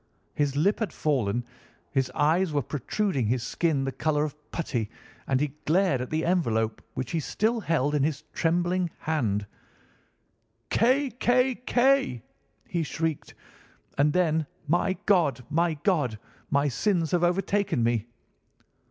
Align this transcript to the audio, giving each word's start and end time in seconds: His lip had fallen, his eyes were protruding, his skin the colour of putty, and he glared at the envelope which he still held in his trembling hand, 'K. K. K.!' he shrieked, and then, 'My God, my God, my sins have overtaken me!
His 0.33 0.55
lip 0.55 0.79
had 0.79 0.91
fallen, 0.91 1.45
his 1.91 2.09
eyes 2.15 2.51
were 2.51 2.63
protruding, 2.63 3.27
his 3.27 3.43
skin 3.43 3.83
the 3.83 3.91
colour 3.91 4.23
of 4.23 4.35
putty, 4.49 4.89
and 5.27 5.39
he 5.39 5.53
glared 5.65 6.01
at 6.01 6.09
the 6.09 6.25
envelope 6.25 6.81
which 6.95 7.11
he 7.11 7.19
still 7.19 7.59
held 7.59 7.93
in 7.93 8.01
his 8.01 8.23
trembling 8.33 8.89
hand, 9.01 9.45
'K. 10.71 11.11
K. 11.11 11.53
K.!' 11.53 12.23
he 12.67 12.81
shrieked, 12.81 13.35
and 13.95 14.11
then, 14.11 14.47
'My 14.67 14.93
God, 15.05 15.45
my 15.51 15.75
God, 15.75 16.17
my 16.49 16.67
sins 16.67 17.11
have 17.11 17.23
overtaken 17.23 17.83
me! 17.83 18.07